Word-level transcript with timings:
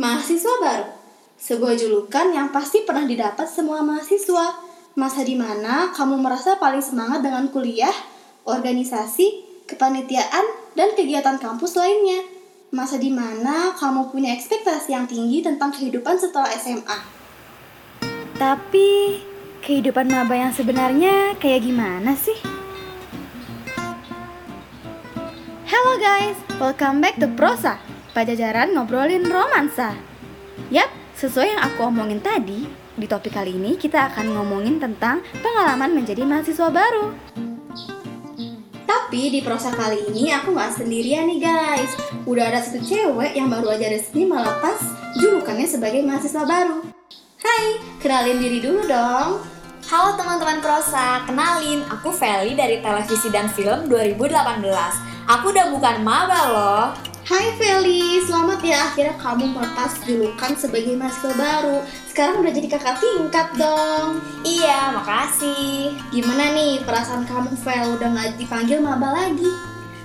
Mahasiswa 0.00 0.54
baru, 0.64 0.88
sebuah 1.36 1.76
julukan 1.76 2.32
yang 2.32 2.48
pasti 2.48 2.88
pernah 2.88 3.04
didapat 3.04 3.44
semua 3.44 3.84
mahasiswa. 3.84 4.56
Masa 4.96 5.20
di 5.28 5.36
mana 5.36 5.92
kamu 5.92 6.16
merasa 6.16 6.56
paling 6.56 6.80
semangat 6.80 7.20
dengan 7.20 7.52
kuliah, 7.52 7.92
organisasi, 8.48 9.44
kepanitiaan, 9.68 10.72
dan 10.72 10.96
kegiatan 10.96 11.36
kampus 11.36 11.76
lainnya. 11.76 12.24
Masa 12.72 12.96
di 12.96 13.12
mana 13.12 13.76
kamu 13.76 14.08
punya 14.08 14.32
ekspektasi 14.32 14.96
yang 14.96 15.04
tinggi 15.04 15.44
tentang 15.44 15.68
kehidupan 15.68 16.16
setelah 16.16 16.48
SMA. 16.56 16.98
Tapi 18.40 19.20
kehidupan 19.60 20.08
maba 20.08 20.32
yang 20.32 20.56
sebenarnya 20.56 21.36
kayak 21.36 21.60
gimana 21.60 22.16
sih? 22.16 22.40
Hello 25.68 26.00
guys, 26.00 26.40
welcome 26.56 27.04
back 27.04 27.20
to 27.20 27.28
Prosa 27.36 27.89
Pajajaran 28.10 28.74
ngobrolin 28.74 29.22
romansa 29.22 29.94
Yap, 30.74 30.90
sesuai 31.14 31.54
yang 31.54 31.62
aku 31.62 31.86
omongin 31.86 32.18
tadi 32.18 32.66
Di 32.98 33.06
topik 33.06 33.38
kali 33.38 33.54
ini 33.54 33.78
kita 33.78 34.10
akan 34.10 34.34
ngomongin 34.34 34.82
tentang 34.82 35.22
pengalaman 35.38 35.94
menjadi 35.94 36.26
mahasiswa 36.26 36.74
baru 36.74 37.14
Tapi 38.82 39.30
di 39.30 39.38
prosa 39.46 39.70
kali 39.70 40.10
ini 40.10 40.34
aku 40.34 40.50
nggak 40.50 40.82
sendirian 40.82 41.30
nih 41.30 41.38
guys. 41.42 41.94
Udah 42.26 42.50
ada 42.50 42.58
satu 42.58 42.82
cewek 42.82 43.38
yang 43.38 43.46
baru 43.46 43.78
aja 43.78 43.86
resmi 43.86 44.26
melepas 44.26 44.82
julukannya 45.14 45.66
sebagai 45.66 46.02
mahasiswa 46.02 46.42
baru. 46.42 46.82
Hai, 47.38 47.78
kenalin 48.02 48.42
diri 48.42 48.58
dulu 48.58 48.86
dong. 48.90 49.42
Halo 49.90 50.14
teman-teman 50.18 50.62
Prosa, 50.62 51.22
kenalin 51.26 51.86
aku 51.86 52.10
Feli 52.14 52.58
dari 52.58 52.82
Televisi 52.82 53.30
dan 53.30 53.50
Film 53.50 53.90
2018. 53.90 54.62
Aku 55.26 55.54
udah 55.54 55.66
bukan 55.70 55.96
maba 56.02 56.40
loh. 56.50 57.09
Hai 57.30 57.54
Feli, 57.54 58.18
selamat 58.26 58.58
ya 58.58 58.90
akhirnya 58.90 59.14
kamu 59.14 59.54
melepas 59.54 60.02
julukan 60.02 60.50
sebagai 60.58 60.98
mahasiswa 60.98 61.30
baru. 61.38 61.78
Sekarang 62.10 62.42
udah 62.42 62.50
jadi 62.50 62.66
kakak 62.66 62.98
tingkat 62.98 63.54
dong. 63.54 64.18
Iya, 64.42 64.98
makasih. 64.98 65.94
Gimana 66.10 66.50
nih 66.58 66.82
perasaan 66.82 67.22
kamu 67.30 67.54
Fel 67.62 67.94
udah 67.94 68.08
nggak 68.10 68.34
dipanggil 68.34 68.82
maba 68.82 69.14
lagi? 69.14 69.46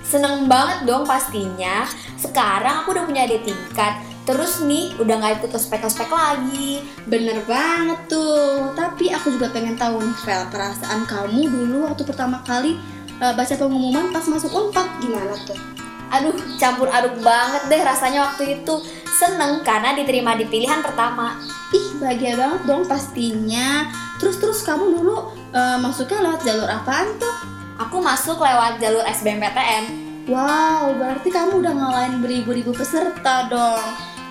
Seneng 0.06 0.46
banget 0.46 0.86
dong 0.86 1.02
pastinya. 1.02 1.90
Sekarang 2.14 2.86
aku 2.86 2.94
udah 2.94 3.10
punya 3.10 3.26
adik 3.26 3.42
tingkat. 3.42 3.98
Terus 4.22 4.62
nih, 4.62 4.94
udah 5.02 5.18
nggak 5.18 5.42
ikut 5.42 5.50
ospek-ospek 5.50 6.06
lagi. 6.06 6.86
Bener 7.10 7.42
banget 7.42 8.06
tuh. 8.06 8.70
Tapi 8.78 9.10
aku 9.10 9.34
juga 9.34 9.50
pengen 9.50 9.74
tahu 9.74 9.98
nih 9.98 10.18
Fel, 10.22 10.46
perasaan 10.54 11.02
kamu 11.10 11.50
dulu 11.50 11.90
waktu 11.90 12.06
pertama 12.06 12.38
kali 12.46 12.78
uh, 13.18 13.34
baca 13.34 13.54
pengumuman 13.58 14.14
pas 14.14 14.22
masuk 14.30 14.54
Unpad 14.54 15.02
gimana 15.02 15.34
tuh? 15.42 15.85
Aduh, 16.12 16.34
campur 16.60 16.86
aduk 16.86 17.18
banget 17.20 17.62
deh 17.66 17.82
rasanya 17.82 18.30
waktu 18.30 18.60
itu. 18.60 18.74
Seneng 19.16 19.64
karena 19.64 19.96
diterima 19.96 20.36
di 20.36 20.46
pilihan 20.46 20.84
pertama. 20.84 21.40
Ih, 21.74 21.98
bahagia 21.98 22.36
banget 22.38 22.60
dong 22.68 22.82
pastinya. 22.86 23.90
Terus-terus 24.22 24.62
kamu 24.62 25.00
dulu 25.00 25.32
uh, 25.52 25.78
masuknya 25.82 26.22
lewat 26.30 26.40
jalur 26.46 26.68
apaan 26.68 27.16
tuh? 27.18 27.36
Aku 27.76 28.00
masuk 28.00 28.40
lewat 28.40 28.80
jalur 28.80 29.04
SBMPTN. 29.04 30.06
Wow, 30.26 30.96
berarti 30.98 31.28
kamu 31.30 31.62
udah 31.62 31.72
ngalahin 31.76 32.18
beribu-ribu 32.18 32.74
peserta 32.74 33.46
dong. 33.46 33.84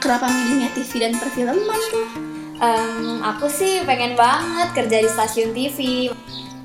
Kenapa 0.03 0.27
milihnya 0.27 0.69
TV 0.75 0.91
dan 1.01 1.15
perfilman 1.15 1.81
tuh? 1.89 2.07
Em, 2.59 3.19
aku 3.23 3.51
sih 3.51 3.83
pengen 3.83 4.15
banget 4.15 4.69
kerja 4.75 4.97
di 5.01 5.09
stasiun 5.09 5.51
TV. 5.55 6.09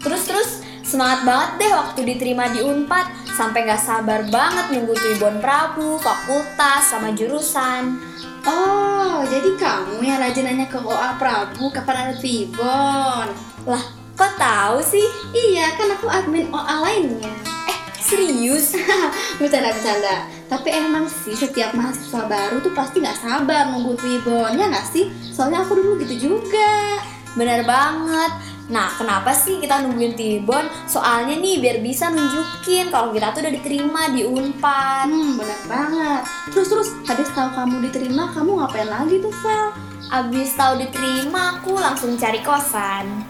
Terus-terus 0.00 0.64
semangat 0.90 1.22
banget 1.22 1.50
deh 1.62 1.70
waktu 1.70 2.00
diterima 2.02 2.50
di 2.50 2.66
Unpad. 2.66 3.06
Sampai 3.38 3.62
gak 3.62 3.78
sabar 3.78 4.26
banget 4.26 4.74
nunggu 4.74 4.92
Tuibon 4.98 5.38
Prabu, 5.38 6.02
fakultas, 6.02 6.90
sama 6.90 7.14
jurusan. 7.14 8.02
Oh, 8.42 9.22
jadi 9.30 9.54
kamu 9.54 10.02
yang 10.02 10.18
rajin 10.18 10.50
nanya 10.50 10.66
ke 10.66 10.82
OA 10.82 11.14
Prabu 11.20 11.70
kapan 11.70 12.10
ada 12.10 12.14
Tibon? 12.18 13.28
Lah, 13.68 13.84
kok 14.18 14.32
tahu 14.34 14.82
sih? 14.82 15.06
Iya, 15.30 15.78
kan 15.78 15.94
aku 15.94 16.10
admin 16.10 16.50
OA 16.50 16.76
lainnya. 16.82 17.32
Eh, 17.70 17.78
serius? 18.02 18.74
Bercanda-bercanda. 19.38 20.26
Tapi 20.50 20.68
emang 20.74 21.06
sih 21.06 21.38
setiap 21.38 21.70
mahasiswa 21.76 22.26
baru 22.26 22.58
tuh 22.64 22.74
pasti 22.74 22.98
nggak 22.98 23.20
sabar 23.22 23.70
nunggu 23.70 23.94
Tibon, 24.00 24.58
ya 24.58 24.66
nggak 24.66 24.88
sih? 24.90 25.06
Soalnya 25.30 25.62
aku 25.62 25.78
dulu 25.78 26.00
gitu 26.02 26.34
juga. 26.34 26.98
Bener 27.38 27.62
banget. 27.62 28.32
Nah, 28.70 28.86
kenapa 28.94 29.34
sih 29.34 29.58
kita 29.58 29.82
nungguin 29.82 30.14
Tibon? 30.14 30.62
Soalnya 30.86 31.34
nih 31.34 31.58
biar 31.58 31.82
bisa 31.82 32.06
nunjukin 32.06 32.86
kalau 32.94 33.10
kita 33.10 33.34
tuh 33.34 33.42
udah 33.42 33.52
diterima 33.58 34.02
di 34.14 34.22
Unpad. 34.22 35.10
Hmm, 35.10 35.34
benar 35.34 35.60
banget. 35.66 36.22
Terus-terus, 36.54 36.94
habis 37.02 37.26
tahu 37.34 37.50
kamu 37.50 37.90
diterima, 37.90 38.30
kamu 38.30 38.62
ngapain 38.62 38.86
lagi 38.86 39.18
tuh, 39.18 39.34
Vel? 39.42 39.74
Abis 40.10 40.54
tahu 40.54 40.78
diterima, 40.78 41.58
aku 41.58 41.74
langsung 41.74 42.14
cari 42.14 42.38
kosan. 42.46 43.26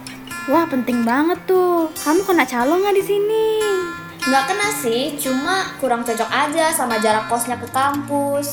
Wah 0.48 0.64
penting 0.64 1.04
banget 1.04 1.36
tuh 1.44 1.92
Kamu 2.00 2.24
kena 2.24 2.48
calo 2.48 2.80
nggak 2.80 2.96
di 2.96 3.04
sini? 3.04 3.46
Nggak 4.24 4.44
kena 4.48 4.68
sih, 4.72 5.16
cuma 5.20 5.76
kurang 5.80 6.04
cocok 6.04 6.28
aja 6.28 6.72
sama 6.72 7.00
jarak 7.00 7.28
kosnya 7.32 7.56
ke 7.56 7.68
kampus. 7.72 8.52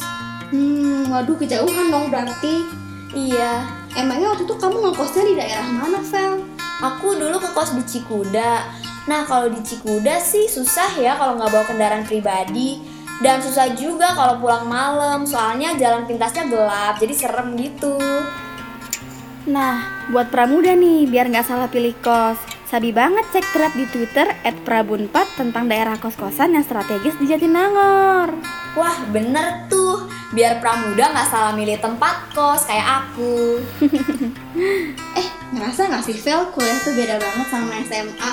Hmm, 0.52 1.12
waduh 1.12 1.36
kejauhan 1.36 1.92
dong 1.92 2.08
berarti. 2.08 2.64
Iya, 3.12 3.64
Emangnya 3.98 4.30
waktu 4.30 4.46
itu 4.46 4.54
kamu 4.62 4.78
ngekosnya 4.78 5.24
di 5.26 5.34
daerah 5.34 5.68
mana, 5.74 5.98
Vel? 6.06 6.37
Aku 6.82 7.18
dulu 7.18 7.38
ke 7.42 7.50
kos 7.54 7.74
di 7.74 7.84
Cikuda. 7.86 8.68
Nah, 9.08 9.22
kalau 9.24 9.50
di 9.50 9.62
Cikuda 9.64 10.20
sih 10.20 10.46
susah 10.46 10.98
ya 11.00 11.16
kalau 11.16 11.40
nggak 11.40 11.52
bawa 11.52 11.66
kendaraan 11.66 12.06
pribadi. 12.06 12.84
Dan 13.18 13.42
susah 13.42 13.74
juga 13.74 14.14
kalau 14.14 14.38
pulang 14.38 14.70
malam, 14.70 15.26
soalnya 15.26 15.74
jalan 15.74 16.06
pintasnya 16.06 16.46
gelap, 16.54 17.02
jadi 17.02 17.14
serem 17.18 17.58
gitu. 17.58 17.98
Nah, 19.50 20.06
buat 20.14 20.30
pramuda 20.30 20.78
nih, 20.78 21.10
biar 21.10 21.26
nggak 21.34 21.50
salah 21.50 21.66
pilih 21.66 21.98
kos 22.06 22.38
Sabi 22.68 22.92
banget 22.92 23.24
cek 23.32 23.48
thread 23.56 23.74
di 23.80 23.88
Twitter 23.88 24.28
@prabunpat 24.68 25.40
tentang 25.40 25.72
daerah 25.72 25.96
kos-kosan 25.96 26.52
yang 26.52 26.68
strategis 26.68 27.16
di 27.16 27.32
Jatinangor. 27.32 28.36
Wah, 28.76 28.98
bener 29.08 29.72
tuh. 29.72 30.04
Biar 30.36 30.60
pramuda 30.60 31.16
nggak 31.16 31.32
salah 31.32 31.56
milih 31.56 31.80
tempat 31.80 32.28
kos 32.36 32.68
kayak 32.68 33.08
aku. 33.08 33.64
Ngerasa 35.58 35.90
nggak 35.90 36.06
sih, 36.06 36.18
Vel, 36.22 36.54
kuliah 36.54 36.78
tuh 36.86 36.94
beda 36.94 37.18
banget 37.18 37.48
sama 37.50 37.82
SMA? 37.82 38.32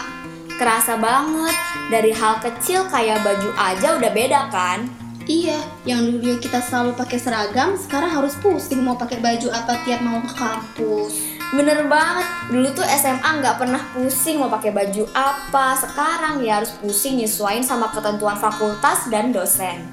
Kerasa 0.61 1.01
banget, 1.01 1.57
dari 1.89 2.12
hal 2.12 2.37
kecil 2.37 2.85
kayak 2.93 3.25
baju 3.25 3.49
aja 3.57 3.97
udah 3.97 4.12
beda 4.12 4.41
kan? 4.53 4.85
Iya, 5.25 5.57
yang 5.89 6.21
dulu 6.21 6.37
kita 6.37 6.61
selalu 6.61 6.93
pakai 6.93 7.17
seragam, 7.17 7.81
sekarang 7.81 8.13
harus 8.13 8.37
pusing 8.45 8.84
mau 8.84 9.01
pakai 9.01 9.25
baju 9.25 9.49
apa 9.57 9.73
tiap 9.89 10.05
mau 10.05 10.21
ke 10.21 10.37
kampus. 10.37 11.41
Bener 11.57 11.89
banget, 11.89 12.29
dulu 12.53 12.69
tuh 12.77 12.84
SMA 12.93 13.41
nggak 13.41 13.57
pernah 13.57 13.81
pusing 13.97 14.37
mau 14.37 14.53
pakai 14.53 14.77
baju 14.77 15.09
apa. 15.17 15.81
Sekarang 15.81 16.45
ya 16.45 16.61
harus 16.61 16.77
pusing 16.77 17.25
nyesuaiin 17.25 17.65
sama 17.65 17.89
ketentuan 17.89 18.37
fakultas 18.37 19.09
dan 19.09 19.33
dosen. 19.33 19.89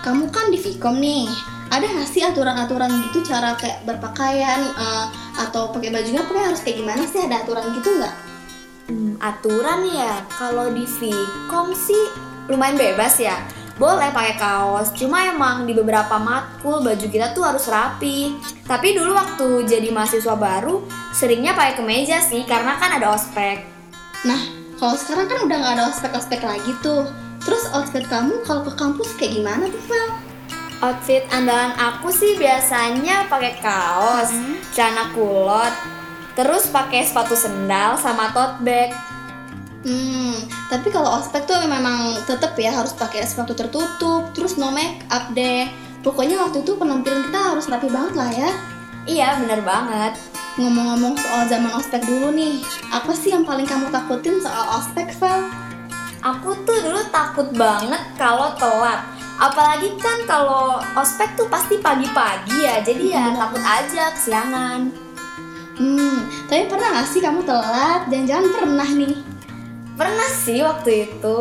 Kamu 0.00 0.32
kan 0.32 0.48
di 0.48 0.56
Vkom 0.56 0.96
nih, 0.96 1.28
ada 1.68 1.84
nggak 1.84 2.08
sih 2.08 2.24
aturan-aturan 2.24 2.88
gitu 3.12 3.20
cara 3.28 3.52
kayak 3.60 3.84
berpakaian 3.84 4.72
eh, 4.72 5.06
atau 5.36 5.72
pakai 5.72 5.90
bajunya 5.92 6.22
pokoknya 6.24 6.52
harus 6.52 6.62
kayak 6.64 6.78
gimana 6.82 7.02
sih? 7.08 7.20
Ada 7.24 7.44
aturan 7.44 7.64
gitu 7.76 7.90
nggak? 7.98 8.14
Hmm, 8.90 9.12
aturan 9.22 9.80
ya, 9.88 10.26
kalau 10.28 10.74
di 10.74 10.84
Vkom 10.84 11.72
sih 11.72 12.04
lumayan 12.50 12.76
bebas 12.76 13.16
ya. 13.22 13.38
Boleh 13.80 14.12
pakai 14.12 14.36
kaos, 14.36 14.92
cuma 14.94 15.24
emang 15.26 15.64
di 15.64 15.72
beberapa 15.72 16.20
matkul 16.20 16.84
baju 16.84 17.06
kita 17.08 17.32
tuh 17.32 17.42
harus 17.42 17.66
rapi. 17.66 18.36
Tapi 18.68 18.94
dulu 18.94 19.16
waktu 19.16 19.64
jadi 19.64 19.88
mahasiswa 19.88 20.36
baru, 20.36 20.84
seringnya 21.16 21.56
pakai 21.56 21.80
kemeja 21.80 22.20
sih, 22.20 22.44
karena 22.44 22.76
kan 22.76 23.00
ada 23.00 23.16
ospek. 23.16 23.64
Nah, 24.28 24.38
kalau 24.76 24.94
sekarang 24.94 25.26
kan 25.26 25.38
udah 25.48 25.56
nggak 25.56 25.74
ada 25.80 25.84
ospek-ospek 25.88 26.44
lagi 26.44 26.72
tuh. 26.84 27.08
Terus 27.42 27.66
outfit 27.74 28.06
kamu 28.06 28.44
kalau 28.46 28.62
ke 28.62 28.72
kampus 28.76 29.18
kayak 29.18 29.40
gimana 29.40 29.66
tuh, 29.66 29.82
Vel? 29.90 30.31
Outfit 30.82 31.22
andalan 31.30 31.70
aku 31.78 32.10
sih 32.10 32.34
biasanya 32.34 33.30
pakai 33.30 33.54
kaos, 33.62 34.34
celana 34.74 35.14
kulot, 35.14 35.70
terus 36.34 36.66
pakai 36.74 37.06
sepatu 37.06 37.38
sendal 37.38 37.94
sama 38.02 38.34
tote 38.34 38.66
bag. 38.66 38.90
Hmm, 39.86 40.34
tapi 40.66 40.90
kalau 40.90 41.22
ospek 41.22 41.46
tuh 41.46 41.54
memang 41.70 42.18
tetap 42.26 42.58
ya 42.58 42.74
harus 42.74 42.98
pakai 42.98 43.22
sepatu 43.22 43.54
tertutup, 43.54 44.34
terus 44.34 44.58
no 44.58 44.74
make 44.74 45.06
up 45.14 45.30
deh. 45.30 45.70
Pokoknya 46.02 46.42
waktu 46.42 46.66
itu 46.66 46.74
penampilan 46.74 47.30
kita 47.30 47.54
harus 47.54 47.70
rapi 47.70 47.86
banget 47.86 48.14
lah 48.18 48.30
ya. 48.34 48.50
Iya, 49.06 49.28
bener 49.38 49.62
banget. 49.62 50.18
Ngomong-ngomong 50.58 51.14
soal 51.14 51.46
zaman 51.46 51.78
ospek 51.78 52.02
dulu 52.10 52.34
nih, 52.34 52.58
apa 52.90 53.14
sih 53.14 53.30
yang 53.30 53.46
paling 53.46 53.70
kamu 53.70 53.86
takutin 53.94 54.42
soal 54.42 54.82
ospek, 54.82 55.14
Vel? 55.14 55.46
Aku 56.26 56.58
tuh 56.66 56.78
dulu 56.82 56.98
takut 57.14 57.46
banget 57.54 58.02
kalau 58.18 58.50
telat. 58.58 59.11
Apalagi 59.42 59.98
kan 59.98 60.22
kalau 60.22 60.78
ospek 60.94 61.34
tuh 61.34 61.50
pasti 61.50 61.82
pagi-pagi 61.82 62.62
ya, 62.62 62.78
jadi 62.78 63.04
ya 63.10 63.24
Bener. 63.26 63.38
takut 63.42 63.64
aja 63.66 64.04
kesiangan. 64.14 64.80
Hmm, 65.82 66.18
tapi 66.46 66.70
pernah 66.70 67.02
gak 67.02 67.10
sih 67.10 67.18
kamu 67.18 67.42
telat? 67.42 68.06
Jangan-jangan 68.06 68.46
pernah 68.54 68.86
nih. 68.86 69.18
Pernah 69.98 70.30
sih 70.30 70.62
waktu 70.62 71.10
itu. 71.10 71.38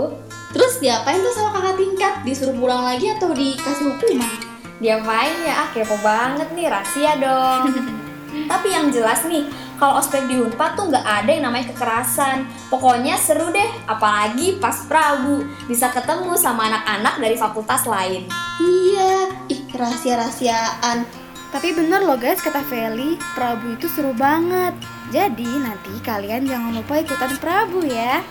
Terus 0.50 0.82
diapain 0.82 1.22
tuh 1.22 1.30
sama 1.30 1.62
kakak 1.62 1.78
tingkat? 1.78 2.14
Disuruh 2.26 2.58
pulang 2.58 2.90
lagi 2.90 3.06
atau 3.14 3.38
dikasih 3.38 3.94
hukuman? 3.94 4.34
Diapain 4.82 5.38
ya? 5.46 5.54
Ah, 5.62 5.70
kepo 5.70 5.94
banget 6.02 6.50
nih, 6.58 6.74
rahasia 6.74 7.22
dong. 7.22 7.70
Tapi 8.52 8.68
yang 8.74 8.90
jelas 8.90 9.22
nih, 9.30 9.46
kalau 9.82 9.98
ospek 9.98 10.30
di 10.30 10.38
Unpad 10.38 10.78
tuh 10.78 10.94
nggak 10.94 11.02
ada 11.02 11.30
yang 11.34 11.50
namanya 11.50 11.74
kekerasan. 11.74 12.46
Pokoknya 12.70 13.18
seru 13.18 13.50
deh, 13.50 13.66
apalagi 13.90 14.62
pas 14.62 14.86
Prabu 14.86 15.42
bisa 15.66 15.90
ketemu 15.90 16.38
sama 16.38 16.70
anak-anak 16.70 17.18
dari 17.18 17.34
fakultas 17.34 17.90
lain. 17.90 18.30
Iya, 18.62 19.34
ih 19.50 19.66
rahasia-rahasiaan. 19.74 21.02
Tapi 21.50 21.74
bener 21.74 22.06
loh 22.06 22.14
guys 22.14 22.46
kata 22.46 22.62
Feli, 22.70 23.18
Prabu 23.34 23.74
itu 23.74 23.90
seru 23.90 24.14
banget. 24.14 24.78
Jadi 25.10 25.50
nanti 25.50 25.98
kalian 26.06 26.46
jangan 26.46 26.78
lupa 26.78 27.02
ikutan 27.02 27.34
Prabu 27.42 27.82
ya. 27.82 28.22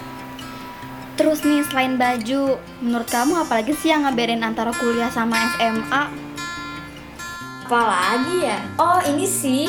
Terus 1.19 1.43
nih 1.43 1.67
selain 1.67 1.99
baju, 1.99 2.63
menurut 2.79 3.11
kamu 3.11 3.43
apalagi 3.43 3.75
sih 3.75 3.91
yang 3.91 4.07
ngebedain 4.07 4.47
antara 4.47 4.71
kuliah 4.71 5.11
sama 5.11 5.35
SMA? 5.59 6.05
Apalagi 7.67 8.37
ya? 8.47 8.59
Oh 8.79 9.03
ini 9.05 9.27
sih, 9.27 9.67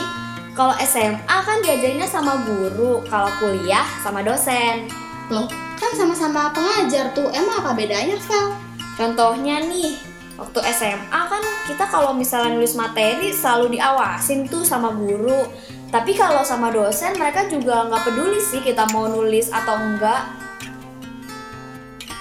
kalau 0.51 0.75
SMA 0.83 1.37
kan 1.47 1.57
diajarinnya 1.63 2.07
sama 2.07 2.43
guru, 2.43 2.99
kalau 3.07 3.31
kuliah 3.39 3.87
sama 4.03 4.19
dosen. 4.19 4.91
Loh, 5.31 5.47
kan 5.79 5.91
sama-sama 5.95 6.51
pengajar 6.51 7.15
tuh. 7.15 7.31
Emang 7.31 7.63
apa 7.63 7.71
bedanya, 7.71 8.19
Vel? 8.19 8.51
Contohnya 8.99 9.63
nih, 9.63 9.95
waktu 10.35 10.59
SMA 10.75 11.21
kan 11.31 11.43
kita 11.71 11.87
kalau 11.87 12.11
misalnya 12.11 12.59
nulis 12.59 12.75
materi 12.75 13.31
selalu 13.31 13.79
diawasin 13.79 14.43
tuh 14.51 14.67
sama 14.67 14.91
guru. 14.91 15.47
Tapi 15.87 16.15
kalau 16.15 16.43
sama 16.43 16.71
dosen 16.71 17.15
mereka 17.15 17.47
juga 17.51 17.87
nggak 17.87 18.11
peduli 18.11 18.39
sih 18.39 18.63
kita 18.63 18.87
mau 18.91 19.07
nulis 19.07 19.51
atau 19.51 19.75
enggak. 19.75 20.23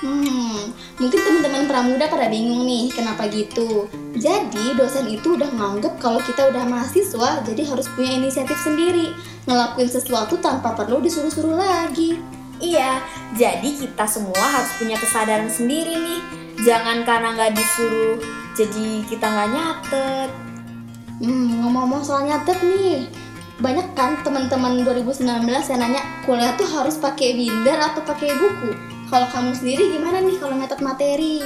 Hmm, 0.03 0.50
mungkin 1.01 1.17
teman-teman 1.17 1.65
pramuda 1.65 2.07
pada 2.13 2.29
bingung 2.29 2.69
nih 2.69 2.93
kenapa 2.93 3.25
gitu. 3.33 3.89
Jadi 4.21 4.77
dosen 4.77 5.09
itu 5.09 5.35
udah 5.35 5.49
nganggep 5.49 5.97
kalau 5.97 6.21
kita 6.21 6.53
udah 6.53 6.69
mahasiswa, 6.69 7.41
jadi 7.43 7.63
harus 7.65 7.89
punya 7.97 8.21
inisiatif 8.21 8.61
sendiri, 8.61 9.17
ngelakuin 9.49 9.89
sesuatu 9.89 10.37
tanpa 10.39 10.77
perlu 10.77 11.01
disuruh-suruh 11.01 11.57
lagi. 11.57 12.21
Iya, 12.61 13.01
jadi 13.33 13.73
kita 13.73 14.05
semua 14.05 14.45
harus 14.45 14.69
punya 14.77 15.01
kesadaran 15.01 15.49
sendiri 15.49 15.97
nih. 15.97 16.21
Jangan 16.61 17.09
karena 17.09 17.33
nggak 17.33 17.57
disuruh, 17.57 18.21
jadi 18.53 19.01
kita 19.09 19.25
nggak 19.25 19.51
nyatet. 19.57 20.31
Hmm, 21.25 21.65
ngomong-ngomong 21.65 22.05
soal 22.05 22.29
nyatet 22.29 22.61
nih, 22.61 23.09
banyak 23.65 23.89
kan 23.97 24.21
teman-teman 24.21 24.85
2019 24.85 25.25
yang 25.49 25.81
nanya 25.81 26.05
kuliah 26.29 26.53
tuh 26.61 26.69
harus 26.69 27.01
pakai 27.01 27.33
binder 27.37 27.81
atau 27.81 28.05
pakai 28.05 28.37
buku. 28.37 29.00
Kalau 29.11 29.27
kamu 29.27 29.51
sendiri 29.59 29.91
gimana 29.91 30.23
nih 30.23 30.39
kalau 30.39 30.55
nyatet 30.55 30.81
materi? 30.81 31.43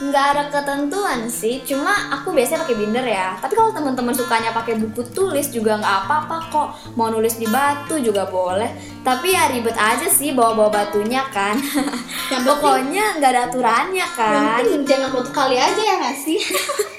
nggak 0.00 0.26
ada 0.32 0.42
ketentuan 0.48 1.28
sih 1.28 1.60
cuma 1.60 1.92
aku 2.08 2.32
biasanya 2.32 2.64
pakai 2.64 2.76
binder 2.80 3.04
ya. 3.04 3.36
Tapi 3.36 3.52
kalau 3.52 3.68
teman-teman 3.76 4.16
sukanya 4.16 4.48
pakai 4.56 4.80
buku 4.80 5.04
tulis 5.12 5.52
juga 5.52 5.76
nggak 5.76 5.96
apa-apa 6.08 6.36
kok. 6.48 6.68
Mau 6.96 7.12
nulis 7.12 7.36
di 7.36 7.44
batu 7.44 8.00
juga 8.00 8.24
boleh. 8.24 8.72
Tapi 9.04 9.36
ya 9.36 9.52
ribet 9.52 9.76
aja 9.76 10.08
sih 10.08 10.32
bawa-bawa 10.32 10.72
batunya 10.72 11.20
kan. 11.28 11.60
Yang 12.32 12.42
pokoknya 12.48 13.20
nggak 13.20 13.30
ada 13.36 13.42
aturannya 13.52 14.06
Yang 14.08 14.16
kan. 14.16 14.60
penting 14.64 14.82
jangan 14.88 15.08
foto 15.12 15.30
kali 15.36 15.56
aja 15.60 15.80
ya 15.84 15.94
nggak 16.00 16.16
sih? 16.16 16.38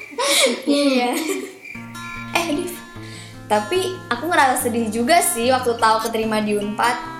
iya. 0.69 1.09
Eh 2.37 2.45
Div. 2.53 2.73
Tapi 3.49 3.97
aku 4.13 4.29
ngerasa 4.29 4.69
sedih 4.69 4.93
juga 4.93 5.17
sih 5.25 5.49
waktu 5.49 5.73
tahu 5.73 6.05
keterima 6.05 6.37
di 6.37 6.53
Unpad 6.53 7.10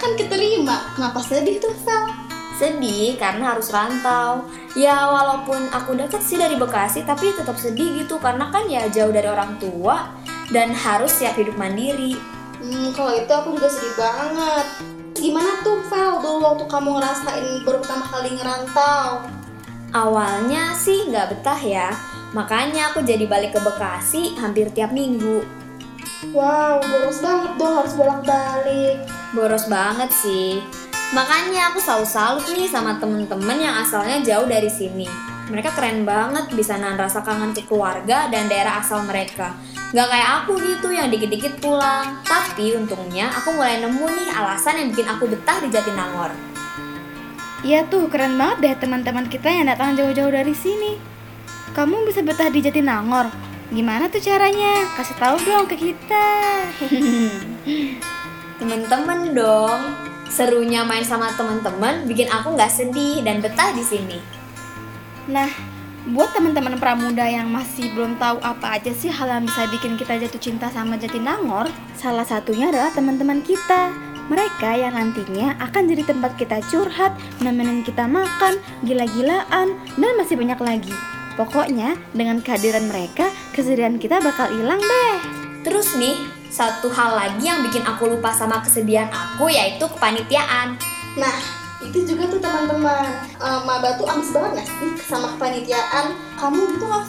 kan 0.00 0.16
keterima, 0.16 0.96
kenapa 0.96 1.20
sedih 1.20 1.60
tuh 1.60 1.76
Vel? 1.84 2.30
sedih 2.60 3.16
karena 3.16 3.56
harus 3.56 3.72
rantau. 3.72 4.44
Ya 4.76 5.08
walaupun 5.08 5.72
aku 5.72 5.96
deket 5.96 6.20
sih 6.20 6.36
dari 6.36 6.60
Bekasi 6.60 7.08
tapi 7.08 7.32
tetap 7.32 7.56
sedih 7.56 8.04
gitu. 8.04 8.20
Karena 8.20 8.52
kan 8.52 8.68
ya 8.68 8.84
jauh 8.92 9.08
dari 9.08 9.24
orang 9.24 9.56
tua 9.56 10.12
dan 10.52 10.76
harus 10.76 11.08
siap 11.08 11.40
hidup 11.40 11.56
mandiri. 11.56 12.20
Hmm, 12.60 12.92
kalau 12.92 13.16
itu 13.16 13.32
aku 13.32 13.56
juga 13.56 13.68
sedih 13.72 13.96
banget. 13.96 14.66
Gimana 15.16 15.64
tuh 15.64 15.80
Vel 15.88 16.20
dulu 16.20 16.38
waktu 16.44 16.64
kamu 16.68 16.88
ngerasain 17.00 17.46
baru 17.64 17.80
pertama 17.80 18.04
kali 18.12 18.36
ngerantau? 18.36 19.24
awalnya 19.90 20.70
sih 20.78 21.10
nggak 21.10 21.34
betah 21.34 21.58
ya. 21.58 21.90
Makanya 22.30 22.94
aku 22.94 23.02
jadi 23.02 23.26
balik 23.26 23.58
ke 23.58 23.60
Bekasi 23.64 24.38
hampir 24.38 24.70
tiap 24.70 24.94
minggu 24.94 25.59
Wow, 26.20 26.84
boros 26.84 27.24
banget 27.24 27.52
dong 27.56 27.74
harus 27.80 27.96
bolak-balik. 27.96 29.08
boros 29.32 29.64
banget 29.72 30.10
sih 30.12 30.60
makanya 31.16 31.72
aku 31.72 31.80
selalu 31.80 32.06
salut 32.06 32.44
nih 32.52 32.68
sama 32.68 33.00
temen-temen 33.00 33.56
yang 33.56 33.74
asalnya 33.80 34.20
jauh 34.20 34.44
dari 34.44 34.68
sini 34.68 35.08
mereka 35.48 35.72
keren 35.72 36.04
banget 36.04 36.52
bisa 36.52 36.76
nahan 36.76 37.00
rasa 37.00 37.24
kangen 37.24 37.56
ke 37.56 37.64
keluarga 37.64 38.28
dan 38.28 38.52
daerah 38.52 38.84
asal 38.84 39.00
mereka 39.08 39.56
Gak 39.90 40.06
kayak 40.06 40.30
aku 40.44 40.54
gitu 40.62 40.94
yang 40.94 41.10
dikit-dikit 41.10 41.58
pulang 41.58 42.22
Tapi 42.22 42.78
untungnya 42.78 43.26
aku 43.34 43.58
mulai 43.58 43.82
nemu 43.82 44.06
nih 44.06 44.28
alasan 44.30 44.78
yang 44.78 44.88
bikin 44.94 45.10
aku 45.10 45.26
betah 45.26 45.58
di 45.58 45.66
Jatinangor 45.66 46.30
Iya 47.66 47.90
tuh 47.90 48.06
keren 48.06 48.38
banget 48.38 48.58
deh 48.62 48.74
teman-teman 48.86 49.26
kita 49.26 49.50
yang 49.50 49.66
datang 49.68 49.92
jauh-jauh 49.92 50.32
dari 50.32 50.56
sini. 50.56 50.96
Kamu 51.76 52.08
bisa 52.08 52.24
betah 52.24 52.48
di 52.48 52.64
Jatinangor. 52.64 53.49
Gimana 53.70 54.10
tuh 54.10 54.18
caranya? 54.18 54.82
Kasih 54.98 55.14
tahu 55.14 55.36
dong 55.46 55.66
ke 55.70 55.78
kita. 55.78 56.28
Temen-temen 58.60 59.32
dong 59.32 59.80
Serunya 60.30 60.84
main 60.84 61.02
sama 61.02 61.32
temen-temen 61.32 62.04
bikin 62.04 62.28
aku 62.28 62.54
gak 62.54 62.68
sedih 62.68 63.24
dan 63.24 63.40
betah 63.40 63.72
di 63.72 63.80
sini 63.80 64.20
Nah, 65.32 65.48
buat 66.10 66.34
teman-teman 66.34 66.76
pramuda 66.76 67.22
yang 67.24 67.48
masih 67.48 67.88
belum 67.94 68.18
tahu 68.18 68.42
apa 68.42 68.76
aja 68.76 68.90
sih 68.90 69.08
hal 69.08 69.30
yang 69.30 69.44
bisa 69.46 69.64
bikin 69.70 69.94
kita 69.94 70.18
jatuh 70.18 70.42
cinta 70.42 70.66
sama 70.72 70.98
Jatinangor, 70.98 71.70
salah 71.94 72.26
satunya 72.26 72.72
adalah 72.72 72.90
teman-teman 72.90 73.38
kita. 73.44 73.94
Mereka 74.26 74.80
yang 74.80 74.98
nantinya 74.98 75.54
akan 75.62 75.86
jadi 75.86 76.02
tempat 76.08 76.34
kita 76.34 76.58
curhat, 76.66 77.14
nemenin 77.38 77.86
kita 77.86 78.10
makan, 78.10 78.58
gila-gilaan, 78.82 79.78
dan 79.94 80.12
masih 80.18 80.34
banyak 80.34 80.58
lagi. 80.58 80.94
Pokoknya, 81.40 81.96
dengan 82.12 82.44
kehadiran 82.44 82.84
mereka, 82.84 83.32
kesedihan 83.56 83.96
kita 83.96 84.20
bakal 84.20 84.52
hilang 84.52 84.76
deh. 84.76 85.16
Terus 85.64 85.96
nih, 85.96 86.20
satu 86.52 86.92
hal 86.92 87.16
lagi 87.16 87.48
yang 87.48 87.64
bikin 87.64 87.80
aku 87.80 88.12
lupa 88.12 88.28
sama 88.28 88.60
kesedihan 88.60 89.08
aku 89.08 89.48
yaitu 89.48 89.88
kepanitiaan. 89.88 90.76
Nah, 91.16 91.36
itu 91.80 92.04
juga 92.04 92.28
tuh 92.28 92.44
teman-teman. 92.44 93.08
Eh, 93.40 93.60
Maba 93.64 93.96
tuh 93.96 94.04
ambis 94.04 94.36
banget 94.36 94.60
gak 94.60 94.68
sih 94.68 94.92
sama 95.08 95.32
kepanitiaan? 95.40 96.12
Kamu 96.36 96.76
gitu 96.76 96.84
gak? 96.84 97.08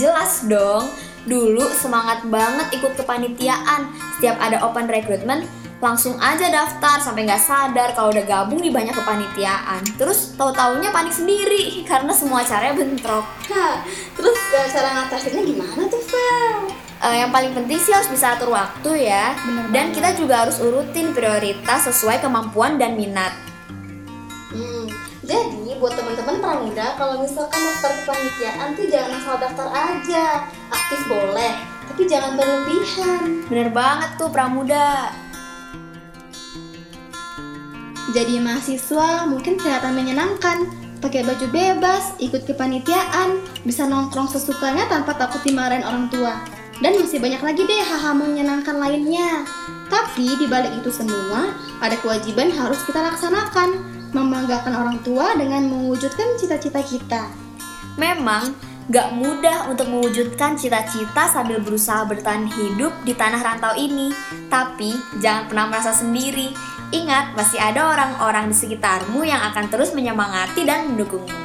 Jelas 0.00 0.48
dong, 0.48 0.88
dulu 1.28 1.68
semangat 1.76 2.24
banget 2.24 2.72
ikut 2.72 2.96
kepanitiaan. 2.96 3.92
Setiap 4.16 4.40
ada 4.40 4.64
open 4.64 4.88
recruitment, 4.88 5.44
langsung 5.80 6.20
aja 6.20 6.52
daftar 6.52 7.00
sampai 7.00 7.24
nggak 7.24 7.40
sadar 7.40 7.96
kalau 7.96 8.12
udah 8.12 8.24
gabung 8.28 8.60
di 8.60 8.68
banyak 8.68 8.92
kepanitiaan. 8.92 9.80
Terus 9.96 10.36
tahu-taunya 10.36 10.92
panik 10.92 11.16
sendiri 11.16 11.80
karena 11.90 12.12
semua 12.12 12.44
caranya 12.44 12.76
bentrok. 12.76 13.24
Hah, 13.48 13.80
terus 14.14 14.38
eh, 14.52 14.68
cara 14.68 14.88
ngatasinnya 15.00 15.42
gimana 15.42 15.82
tuh 15.88 16.02
Vel? 16.04 16.56
Eh, 17.00 17.16
yang 17.24 17.32
paling 17.32 17.56
penting 17.56 17.80
sih 17.80 17.96
harus 17.96 18.12
bisa 18.12 18.36
atur 18.36 18.52
waktu 18.52 19.08
ya. 19.08 19.32
Bener 19.40 19.64
Dan 19.72 19.88
banget. 19.88 19.96
kita 19.96 20.08
juga 20.20 20.44
harus 20.44 20.60
urutin 20.60 21.16
prioritas 21.16 21.88
sesuai 21.88 22.20
kemampuan 22.20 22.76
dan 22.76 23.00
minat. 23.00 23.32
Hmm, 24.52 24.84
jadi 25.24 25.80
buat 25.80 25.96
teman-teman 25.96 26.44
pramuda 26.44 27.00
kalau 27.00 27.24
misalkan 27.24 27.56
daftar 27.56 28.04
kepanitiaan 28.04 28.76
tuh 28.76 28.84
jangan 28.84 29.16
asal 29.16 29.36
daftar 29.40 29.68
aja. 29.72 30.44
Aktif 30.68 31.00
boleh, 31.08 31.56
tapi 31.88 32.04
jangan 32.04 32.36
berlebihan. 32.36 33.48
Bener 33.48 33.72
banget 33.72 34.10
tuh 34.20 34.28
pramuda. 34.28 35.08
Jadi 38.10 38.40
mahasiswa 38.42 39.28
mungkin 39.28 39.60
kelihatan 39.60 39.92
menyenangkan, 39.94 40.66
pakai 41.00 41.24
baju 41.24 41.46
bebas, 41.52 42.16
ikut 42.20 42.44
kepanitiaan, 42.48 43.40
bisa 43.62 43.84
nongkrong 43.88 44.28
sesukanya 44.28 44.88
tanpa 44.88 45.16
takut 45.16 45.40
dimarahin 45.44 45.84
orang 45.84 46.08
tua. 46.12 46.40
Dan 46.80 46.96
masih 46.96 47.20
banyak 47.20 47.44
lagi 47.44 47.62
deh 47.68 47.82
hal-hal 47.84 48.16
menyenangkan 48.16 48.80
lainnya. 48.80 49.44
Tapi 49.92 50.40
di 50.40 50.48
balik 50.48 50.80
itu 50.80 50.88
semua, 50.88 51.52
ada 51.84 51.92
kewajiban 52.00 52.48
harus 52.48 52.80
kita 52.88 53.04
laksanakan, 53.04 53.84
membanggakan 54.16 54.74
orang 54.74 54.98
tua 55.04 55.36
dengan 55.36 55.68
mewujudkan 55.68 56.40
cita-cita 56.40 56.80
kita. 56.80 57.28
Memang 58.00 58.56
gak 58.90 59.12
mudah 59.14 59.70
untuk 59.70 59.86
mewujudkan 59.86 60.56
cita-cita 60.56 61.30
sambil 61.30 61.60
berusaha 61.62 62.02
bertahan 62.08 62.48
hidup 62.48 62.90
di 63.04 63.12
tanah 63.12 63.44
rantau 63.44 63.76
ini. 63.76 64.10
Tapi 64.48 64.96
jangan 65.20 65.46
pernah 65.52 65.66
merasa 65.68 65.92
sendiri. 65.92 66.50
Ingat, 66.90 67.38
masih 67.38 67.62
ada 67.62 67.94
orang-orang 67.94 68.50
di 68.50 68.56
sekitarmu 68.58 69.22
yang 69.22 69.38
akan 69.54 69.70
terus 69.70 69.94
menyemangati 69.94 70.66
dan 70.66 70.90
mendukungmu. 70.90 71.38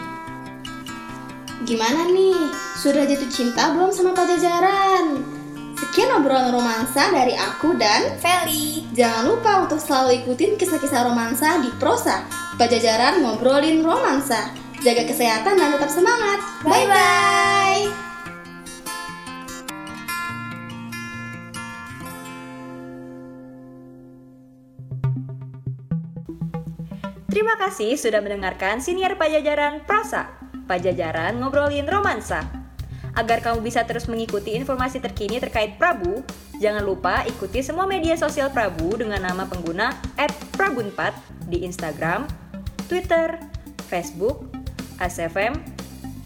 Gimana 1.66 2.10
nih? 2.10 2.50
Sudah 2.78 3.06
jatuh 3.06 3.30
cinta 3.30 3.74
belum 3.74 3.94
sama 3.94 4.14
Pajajaran? 4.18 5.22
Sekian 5.76 6.18
obrolan 6.18 6.50
romansa 6.50 7.14
dari 7.14 7.38
aku 7.38 7.78
dan 7.78 8.18
Feli, 8.22 8.86
Jangan 8.96 9.24
lupa 9.28 9.52
untuk 9.68 9.78
selalu 9.78 10.24
ikutin 10.24 10.56
kisah-kisah 10.56 11.04
romansa 11.04 11.60
di 11.60 11.68
Prosa. 11.76 12.24
Pajajaran 12.56 13.20
ngobrolin 13.20 13.84
romansa. 13.84 14.56
Jaga 14.80 15.04
kesehatan 15.04 15.60
dan 15.60 15.76
tetap 15.76 15.92
semangat. 15.92 16.40
Bye-bye. 16.64 18.15
Terima 27.36 27.60
kasih 27.60 28.00
sudah 28.00 28.24
mendengarkan 28.24 28.80
siniar 28.80 29.20
Pajajaran 29.20 29.84
Prosa. 29.84 30.32
Pajajaran 30.72 31.36
ngobrolin 31.36 31.84
romansa. 31.84 32.48
Agar 33.12 33.44
kamu 33.44 33.60
bisa 33.60 33.84
terus 33.84 34.08
mengikuti 34.08 34.56
informasi 34.56 35.04
terkini 35.04 35.44
terkait 35.44 35.76
Prabu, 35.76 36.24
jangan 36.64 36.88
lupa 36.88 37.28
ikuti 37.28 37.60
semua 37.60 37.92
media 37.92 38.16
sosial 38.16 38.56
Prabu 38.56 38.96
dengan 38.96 39.20
nama 39.20 39.44
pengguna 39.52 39.92
@prabunpat 40.56 41.12
di 41.52 41.68
Instagram, 41.68 42.24
Twitter, 42.88 43.36
Facebook, 43.92 44.48
ASFM, 45.04 45.60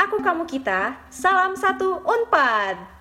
Aku 0.00 0.16
kamu 0.24 0.48
kita, 0.48 0.96
salam 1.12 1.52
satu 1.52 2.00
Unpad. 2.00 2.99